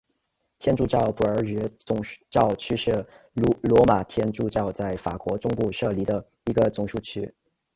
[0.57, 3.05] 天主教布尔日总教区是
[3.61, 7.31] 罗马天主教在法国中部设立的一个总教区。